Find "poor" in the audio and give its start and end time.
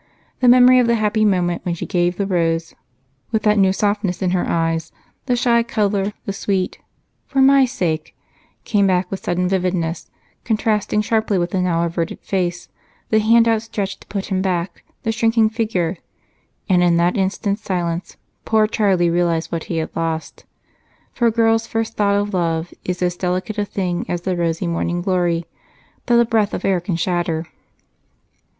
18.43-18.65